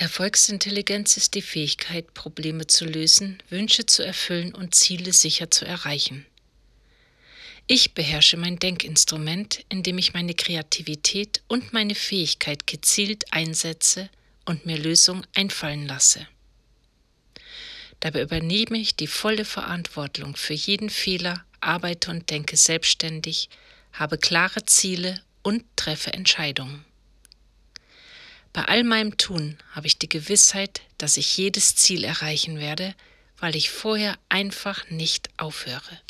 Erfolgsintelligenz 0.00 1.18
ist 1.18 1.34
die 1.34 1.42
Fähigkeit, 1.42 2.14
Probleme 2.14 2.66
zu 2.66 2.86
lösen, 2.86 3.42
Wünsche 3.50 3.84
zu 3.84 4.02
erfüllen 4.02 4.54
und 4.54 4.74
Ziele 4.74 5.12
sicher 5.12 5.50
zu 5.50 5.66
erreichen. 5.66 6.24
Ich 7.66 7.92
beherrsche 7.92 8.38
mein 8.38 8.58
Denkinstrument, 8.58 9.62
indem 9.68 9.98
ich 9.98 10.14
meine 10.14 10.32
Kreativität 10.32 11.42
und 11.48 11.74
meine 11.74 11.94
Fähigkeit 11.94 12.66
gezielt 12.66 13.30
einsetze 13.30 14.08
und 14.46 14.64
mir 14.64 14.78
Lösungen 14.78 15.26
einfallen 15.34 15.86
lasse. 15.86 16.26
Dabei 18.00 18.22
übernehme 18.22 18.78
ich 18.78 18.96
die 18.96 19.06
volle 19.06 19.44
Verantwortung 19.44 20.34
für 20.34 20.54
jeden 20.54 20.88
Fehler, 20.88 21.44
arbeite 21.60 22.10
und 22.10 22.30
denke 22.30 22.56
selbstständig, 22.56 23.50
habe 23.92 24.16
klare 24.16 24.64
Ziele 24.64 25.20
und 25.42 25.62
treffe 25.76 26.14
Entscheidungen. 26.14 26.86
Bei 28.52 28.64
all 28.64 28.82
meinem 28.82 29.16
Tun 29.16 29.58
habe 29.72 29.86
ich 29.86 29.98
die 29.98 30.08
Gewissheit, 30.08 30.80
dass 30.98 31.16
ich 31.16 31.36
jedes 31.36 31.76
Ziel 31.76 32.04
erreichen 32.04 32.58
werde, 32.58 32.94
weil 33.38 33.54
ich 33.54 33.70
vorher 33.70 34.18
einfach 34.28 34.90
nicht 34.90 35.30
aufhöre. 35.36 36.00